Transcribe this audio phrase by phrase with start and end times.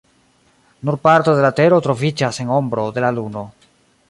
[0.87, 3.47] Nur parto de la tero troviĝas en ombro de la luno.